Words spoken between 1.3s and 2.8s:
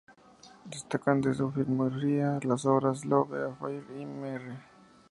su filmografía las